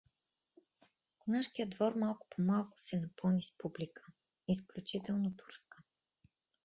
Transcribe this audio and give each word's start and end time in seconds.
Конашкият 1.19 1.69
двор 1.69 1.93
малко 1.95 2.27
по 2.29 2.41
малко 2.41 2.73
се 2.79 2.99
напълни 2.99 3.41
с 3.41 3.55
публика, 3.57 4.03
изключително 4.47 5.35
турска. 5.37 5.77